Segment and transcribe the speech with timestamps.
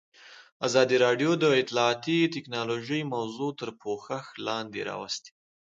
[0.67, 5.31] ازادي راډیو د اطلاعاتی تکنالوژي موضوع تر پوښښ لاندې راوستې.